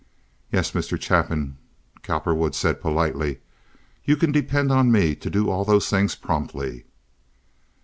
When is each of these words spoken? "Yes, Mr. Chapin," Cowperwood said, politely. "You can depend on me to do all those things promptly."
"Yes, 0.51 0.71
Mr. 0.71 0.99
Chapin," 0.99 1.57
Cowperwood 2.01 2.55
said, 2.55 2.81
politely. 2.81 3.37
"You 4.03 4.15
can 4.17 4.31
depend 4.31 4.71
on 4.71 4.91
me 4.91 5.13
to 5.17 5.29
do 5.29 5.51
all 5.51 5.63
those 5.63 5.91
things 5.91 6.15
promptly." 6.15 6.85